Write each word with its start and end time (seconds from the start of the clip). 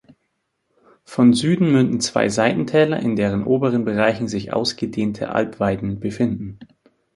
Von 1.03 1.33
Süden 1.35 1.71
münden 1.71 2.01
zwei 2.01 2.27
Seitentäler, 2.27 2.99
in 3.01 3.15
deren 3.15 3.43
oberen 3.43 3.85
Bereichen 3.85 4.27
sich 4.27 4.51
ausgedehnte 4.51 5.29
Alpweiden 5.29 5.99
befinden. 5.99 6.57